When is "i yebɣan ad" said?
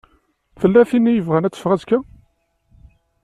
1.11-1.51